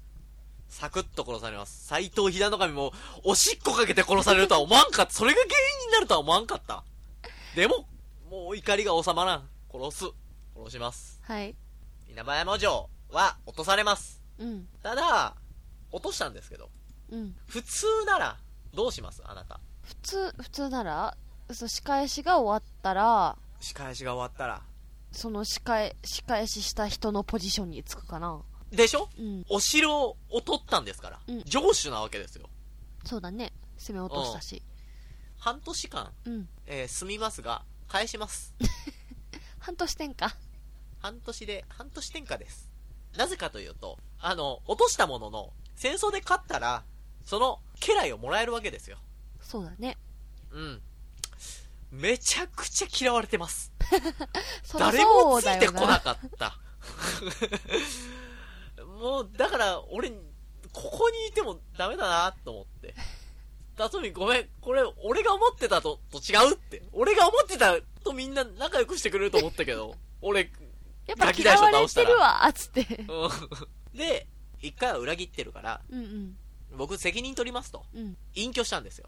[0.70, 1.88] サクッと殺されます。
[1.88, 2.94] 斎藤秀の神も、
[3.24, 5.14] おしっこかけて殺されるとは思わんかった。
[5.14, 5.50] それが原
[5.82, 6.84] 因になるとは思わんかった。
[7.56, 7.88] でも、
[8.30, 9.50] もう怒りが収まらん。
[9.72, 10.06] 殺す。
[10.56, 11.20] 殺します。
[11.24, 11.56] はい。
[12.10, 14.22] 稲葉山城は落とされます。
[14.38, 14.68] うん。
[14.84, 15.36] ただ、
[15.92, 16.70] 落としたんですけど、
[17.12, 17.36] うん。
[17.48, 18.38] 普通なら、
[18.74, 19.24] どうします？
[19.26, 19.60] あなた。
[19.82, 21.18] 普通、普通なら、
[21.52, 24.62] そう、仕返しが終わったら、仕返しが終わったら。
[25.14, 28.42] その仕返、仕返しした人のポジションにつくかな。
[28.72, 29.08] でしょ？
[29.18, 29.46] うん。
[29.50, 31.20] お城を取ったんですから。
[31.28, 32.50] うん城主なわけですよ。
[33.06, 33.54] そうだね。
[33.78, 34.62] 攻め落としたし。
[35.38, 36.50] 半年間、うん。
[36.66, 38.54] えー住みますが、返します。
[39.60, 40.36] 半年転か。
[41.00, 42.70] 半年で、半年転嫁です。
[43.18, 46.84] なぜかというと、あの、落としたものの、戦争で勝ったら、
[47.26, 48.98] その、家来をもらえるわけですよ。
[49.42, 49.98] そうだね。
[50.52, 50.82] うん。
[51.92, 53.72] めちゃくちゃ嫌われてます。
[54.78, 56.00] 誰もついてこなな。
[56.00, 56.58] かった。
[58.86, 62.96] もう、だから、俺、ここにいてもダメだなと思って。
[63.76, 66.84] たとみごめん、これ、俺が思ってたと、と違うって。
[66.92, 70.52] 俺が思ってたとみんな仲良くしてくれると思ったけど、俺、
[71.08, 72.82] やっぱ嫌われてるわ、つって。
[73.08, 73.30] うん
[73.98, 74.28] で、
[74.62, 76.38] 一回は裏切ってるから、うんうん。
[76.76, 78.18] 僕責任取りますと、うん。
[78.34, 79.08] 隠居したんですよ。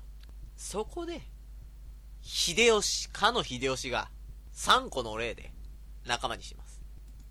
[0.57, 1.21] そこで、
[2.21, 4.09] 秀吉、かの秀吉が、
[4.55, 5.51] 3個の例で
[6.05, 6.81] 仲間にします。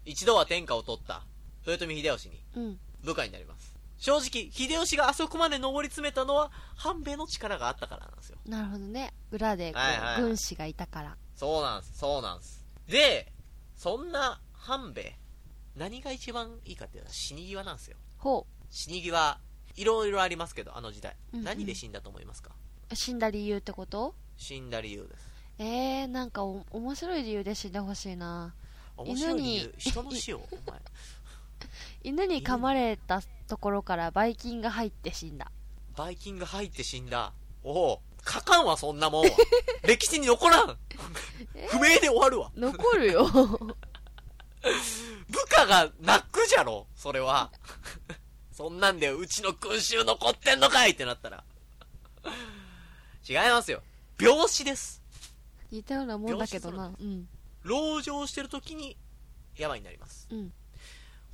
[0.05, 1.25] 一度は天下を取った、
[1.67, 2.79] 豊臣秀吉にうん。
[3.03, 3.75] 部下になります。
[3.99, 8.39] 正直、秀吉があそこまで上り詰めたのは、半兵衛の力があったからなんですよ。
[8.47, 9.15] なるほどね。
[9.31, 11.17] 裏で、こはいはいはいう軍師がいたから。
[11.35, 12.65] そうなんです、そうなんです。
[12.87, 13.33] で、
[13.77, 15.19] そんな半兵衛、
[15.77, 17.97] 何が一番いいかっていうのは死に際なんですよ。
[18.19, 19.39] ほ死に際、
[19.77, 21.17] いろいろありますけど、あの時代。
[21.33, 22.51] うんうん何で死んだと思いますか？
[22.91, 22.95] う。
[22.97, 24.15] 死んだ理由ってこと？
[24.37, 25.34] 死んだ理由です。
[25.59, 28.55] えー、なんかお面白い理由で死んでほしいな。
[29.05, 30.81] 犬に人の死を、お前。
[32.03, 35.51] 犬に噛まれたところからばい菌が入って死んだ。
[35.97, 37.33] バイキンが入って死んだ？
[37.63, 39.31] おお、書かんわ、そんなもんは。
[39.87, 40.79] 歴史に残らん。
[41.69, 42.51] 不明で終わるわ。
[42.57, 43.25] 残るよ。
[45.29, 47.53] 部下が泣くじゃろ、それは。
[48.53, 51.45] そんなんで、うちの君衆残ってんのかいってなったら。
[53.29, 53.83] 違いますよ。
[54.19, 55.04] 病死です。
[55.75, 56.95] 似たようなもんだけどな。
[56.99, 57.29] うん。
[57.65, 58.97] 籠城してる時に、
[59.57, 60.29] 病になります。
[60.31, 60.53] うん。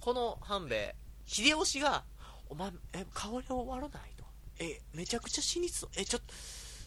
[0.00, 2.04] この半兵衛、秀吉が、
[2.48, 4.24] お前、え、顔に終わらないと。
[4.58, 5.90] え、めちゃくちゃ死にそう。
[5.96, 6.34] え、ちょっと、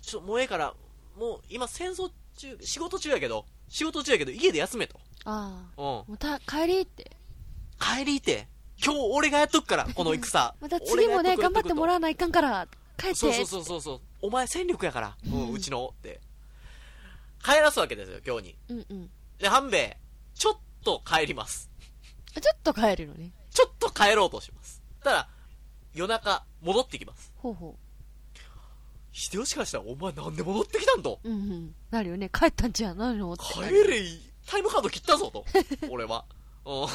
[0.02, 0.74] ちょっともうええから、
[1.18, 5.00] もう今戦争中、仕事中やけど、仕事中やけど家で休めと。
[5.26, 5.82] ああ。
[5.82, 5.86] うん。
[5.86, 7.12] もうた、帰りって。
[7.80, 8.48] 帰りて。
[8.84, 10.56] 今日俺がやっとくから、この戦。
[10.60, 11.96] また次もね、頑張ってもらう。
[11.96, 13.16] わないかんから、帰って。
[13.16, 14.02] そうそうそうそうそう。
[14.22, 16.20] お前戦力やから、うん、うちのって。
[17.44, 18.58] 帰らすわけですよ、今日に。
[18.70, 19.10] うんうん。
[19.40, 19.98] で、半兵衛、
[20.34, 21.70] ちょっと帰ります。
[22.34, 23.32] ちょっと帰るのね。
[23.52, 24.82] ちょっと帰ろうとします。
[25.04, 25.30] ただ、
[25.94, 27.32] 夜中、戻ってきます。
[27.38, 27.76] ほうほ
[29.12, 31.20] 秀吉からしたら、お前なんで戻ってきたんと？
[31.24, 31.30] う。
[31.30, 31.76] うんうん。
[31.92, 32.30] なるよね。
[32.34, 33.44] 帰ったんじゃないのって。
[33.44, 35.46] 帰れい、タイムカード切ったぞと。
[35.92, 36.26] 俺は。
[36.66, 36.88] うん。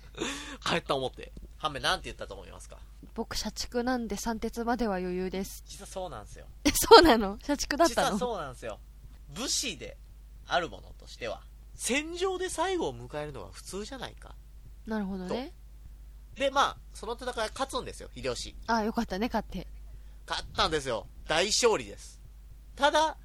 [0.64, 1.32] 帰った思って。
[1.58, 2.78] 半兵衛なんて言ったと思いますか？
[3.14, 5.64] 僕、社畜なんで三鉄までは余裕です。
[5.66, 6.46] 実はそうなんですよ。
[6.64, 7.38] え、 そうなの？
[7.42, 8.78] 社畜だっ実はたのそうなんですよ。
[9.36, 9.96] 武士で
[10.46, 11.42] あるものとしては、
[11.74, 14.34] 戦場で最後を迎えるのが普通じゃないか。
[14.86, 15.52] なるほどね。
[16.34, 18.56] で、まあ、その戦い勝つんですよ、秀吉。
[18.66, 19.66] ああ、よかったね、勝って。
[20.26, 21.06] 勝ったんですよ。
[21.26, 22.20] 大勝利です。
[22.74, 23.16] ただ、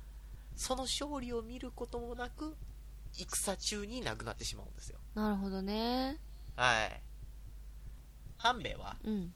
[0.56, 2.56] その勝利を見ることもなく、
[3.12, 5.00] 戦中に亡くなってしまうんですよ。
[5.14, 6.20] なるほどね。
[6.56, 7.02] はい。
[8.38, 9.34] 半兵衛は、うん。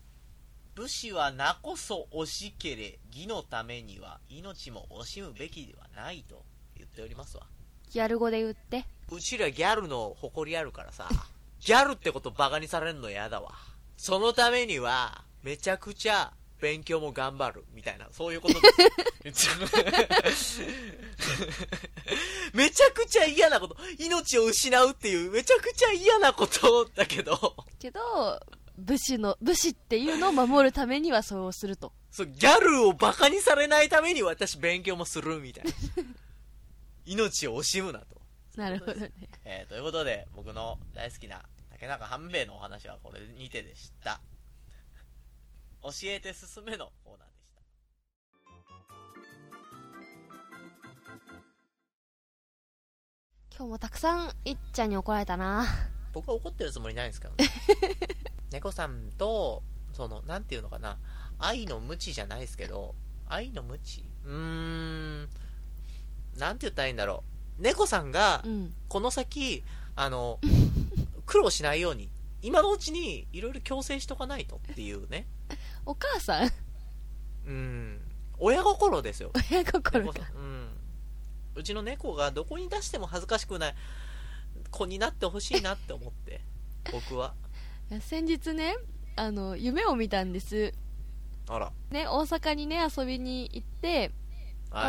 [0.76, 6.55] 武士はなこそ惜しけれ、義のためには命も惜しむべきではないと言
[6.96, 7.44] っておりますわ。
[7.92, 8.86] ギャル語で言って。
[9.12, 11.10] うちらギャルの誇りあるからさ、
[11.60, 13.54] ギャルってことバカにされるの嫌だわ。
[13.98, 18.60] そのためには、めちゃくちゃ勉強も頑張る、みたいな、そういうこと
[19.24, 19.50] です。
[22.54, 28.00] めちゃくちゃ嫌なこと、命を失うっていうめちゃくちゃ嫌なことだけど、けど、
[28.78, 31.94] 武士の、武士っていうのを守るためにはそうすると。
[32.12, 35.72] そう、ギャルをバカにされないために私勉強もするみたいな。
[37.06, 38.22] 命を惜しむなと。
[38.56, 39.12] なるほどね。
[39.44, 44.22] えーということで、僕の大好きな竹中半兵衛のお話はこれにてでした。
[45.84, 47.62] 教えて進めのコーナーでした。
[53.58, 55.66] 今日もたくさんいっちゃんに怒られたな。
[56.14, 57.46] 僕は怒ってるつもりないんですけどね。
[58.52, 59.64] 猫さんと、
[59.94, 60.98] その、なんていうのかな、
[61.38, 62.96] 愛の無知じゃないですけど、
[63.28, 64.06] 愛の無知？
[64.24, 65.30] うーん、
[66.38, 67.24] なんて言ったらいいんだろ
[67.60, 67.62] う。
[67.62, 68.74] 猫さんがう、ん。
[68.88, 69.64] この先、
[69.96, 70.40] あの、
[71.26, 72.10] 苦労しないように、
[72.42, 75.28] 今のうちにいろいろ強制しとかないとっていうね。
[75.86, 76.52] お母さん？
[77.48, 78.02] うん、
[78.38, 79.32] 親心ですよ。
[79.52, 80.68] 親心かうん。
[81.56, 83.76] うちの猫がどこに出しても恥ずかしくない
[84.72, 86.42] 子になってほしいなって思って、
[86.92, 87.34] 僕は。
[88.02, 88.76] 先日ね、
[89.16, 90.74] あの、夢を見たんです。
[91.48, 91.72] あら。
[91.92, 94.16] ね、大阪にね、遊びに行って、まあ、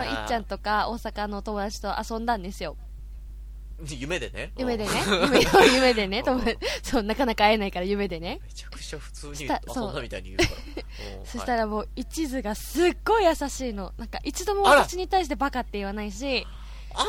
[0.04, 2.76] いっちゃんとか大阪の友達と遊んだんですよ。
[3.84, 4.52] 夢でね。
[4.56, 5.34] 夢でねうん。
[5.36, 6.22] 夢夢でね。
[6.22, 8.40] 友達そう、なかなか会えないから夢でね。
[8.42, 10.82] めちゃくちゃ普通に遊んだみたいに言うから。
[11.20, 13.92] うんそしたはいらもう、一途がすっごい優しいの。
[13.98, 16.46] なんか、一度も私に対してバカって言わないし、
[16.94, 17.04] あら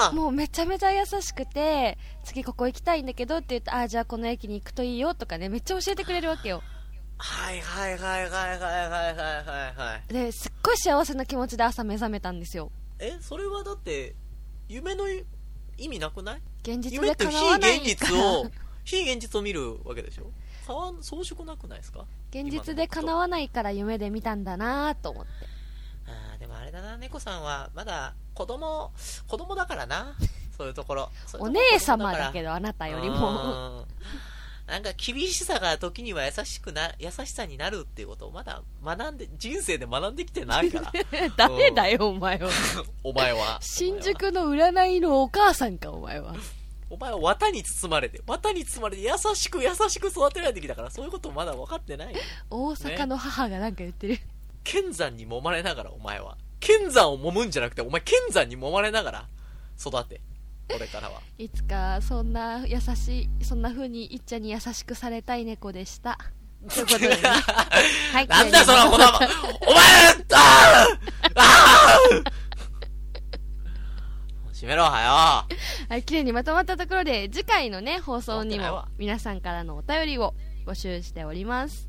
[0.00, 6.62] まあもうめちゃめちゃ優しくて、次ここ行きたいんだけどって言って、ああ、じゃあこの駅に行くといいよとかね、めっちゃ教えてくれるわけよ。
[7.20, 10.12] はいはいはいはいはいはいはいはいはい。
[10.12, 12.70] で、すっごい幸せな気持ちで朝目覚めたんですよ。
[12.98, 14.14] え、それはだって、
[14.68, 16.42] 夢の意味なくない？
[16.62, 18.10] 現実夢って非で叶わない現から。
[18.12, 18.50] 実を、
[18.84, 20.30] 非現実を見るわけでしょ？
[20.66, 22.04] 変わん、装飾なくないですか？
[22.30, 25.30] 現実で叶わないから夢で見たんだなと思って。
[26.06, 28.92] あーでもあれだな、猫さんはまだ子供、
[29.26, 30.14] 子供だからな。
[30.56, 31.10] そういうところ。
[31.38, 33.86] お姉様だ子けど、あなた供よりも。
[34.78, 34.84] も。
[34.84, 40.92] なんか厳しさが時には優しくな、優しさになるっていうことをまだ学んで、人生で学んできてないから。
[41.36, 42.50] 誰だよ、お前は。
[43.02, 43.58] お前は。
[43.62, 46.34] 新宿の占いのお母さんか、お前は。
[46.90, 52.20] お前は綿に包まれて、綿に包まれて優しく優しく育てられてきたから、そういうことまだ分かってないよ。
[52.50, 54.18] 大阪の母がなんか言ってる。
[54.64, 56.38] 剣山に揉まれながら、お前は。
[56.60, 59.28] 剣山を揉むんじゃなくて、お前剣山に揉まれながら
[59.78, 60.20] 育て。
[60.68, 61.20] これからは。
[61.38, 66.18] いつか、そんな優しい、そんな風にいっちゃんに優しくされたい猫でした。
[66.68, 67.16] ということでね。
[68.12, 69.28] はい、なんだよその言葉葉
[69.66, 69.84] お前
[70.34, 72.48] あーあー
[74.52, 75.46] 閉めろ、はよ
[75.88, 80.34] はい、綺麗にまとまったところで、次回のね、放送にも皆さんからのお便りを
[80.66, 81.88] 募集しております。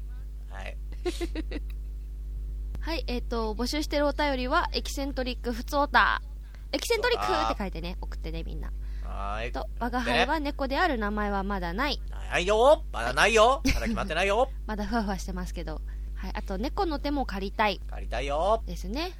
[0.51, 0.77] はい。
[2.79, 6.21] はい、えっ、と、募集してるお便りは、エキセントリックふつおた。
[6.71, 8.71] エキセントリックって書いてね、送ってね、みんな。
[9.03, 9.51] はーい。
[9.51, 12.01] と、我が輩は猫である名前はまだない。
[12.31, 15.81] ないよまだないよまだ決まってないよ まだふわふわしてますけど。
[16.15, 17.79] はい、あと、猫の手も借りたい。
[17.89, 19.13] 借りたいよですね。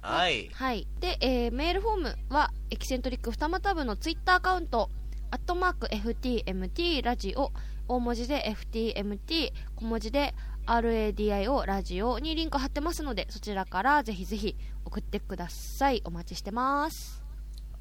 [0.00, 0.48] はい。
[0.54, 0.86] はい。
[1.00, 4.88] で、えーメールフォームは、エキセントリック二股部のツイッターアカウント、
[5.30, 7.52] アットマーク FTMT ラジオ、
[7.88, 10.34] 大文字で FTMT、小文字で
[10.70, 16.00] RADIO ラジオにリンク貼ってますので、そちらからぜひぜひ送ってください。
[16.04, 17.24] お待ちしてます。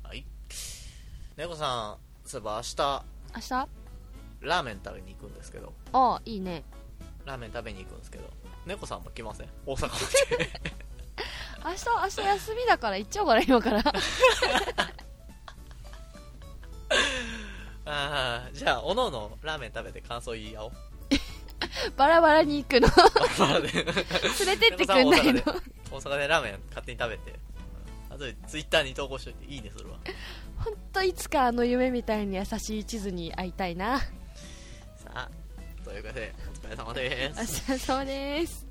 [0.02, 0.26] はい。
[1.38, 3.68] 猫さん、そういえば明日、明日？
[4.42, 6.64] ラーメン食べに行くんですけど、ああ、いいね。
[7.26, 8.24] ラーメン食べに行くんですけど、
[8.66, 9.50] 猫さんも来ません？
[9.68, 9.94] 大阪ま
[10.38, 10.50] で。
[11.64, 13.84] 明日、明日休みだから行っちゃおうかな、今から。
[17.86, 20.72] ああ、じゃあ、おのおのラーメン食べて感想言い合おう。
[21.98, 22.88] バラバラに行くの。
[23.38, 25.42] バラで連れてってくんないの
[25.92, 27.40] 大阪でラーメン勝手に食べて、
[28.10, 29.98] あとでツイッターに投稿しといていいねするわ。
[30.58, 34.00] ほんといつかあの夢みたいに優しい地図に会いたいな。
[34.00, 34.06] さ
[35.14, 35.30] あ、
[35.84, 37.44] ということで、お疲れ様ですお。
[37.44, 38.69] 疲れ様です。